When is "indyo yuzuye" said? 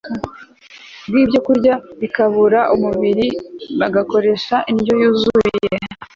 4.71-5.67